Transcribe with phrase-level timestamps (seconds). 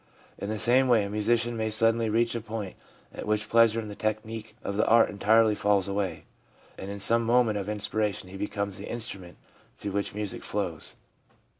[0.39, 2.75] In the same way, a musician may suddenly reach a point
[3.13, 6.23] at which pleasure in the technique of the art entirely falls away,
[6.75, 9.37] and in some moment of inspiration he becomes the instrument
[9.77, 10.95] through which music flows.